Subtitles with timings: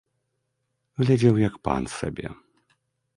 [1.01, 2.27] Глядзеў, як пан, сабе.